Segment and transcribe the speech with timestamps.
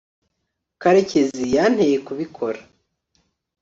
[0.81, 2.59] karekezi yanteye kubikora